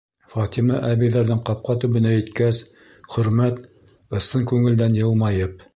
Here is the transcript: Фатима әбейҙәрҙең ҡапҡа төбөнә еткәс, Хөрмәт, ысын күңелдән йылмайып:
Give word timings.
Фатима 0.33 0.79
әбейҙәрҙең 0.87 1.43
ҡапҡа 1.49 1.75
төбөнә 1.83 2.15
еткәс, 2.15 2.63
Хөрмәт, 3.17 3.61
ысын 4.23 4.53
күңелдән 4.55 5.01
йылмайып: 5.05 5.67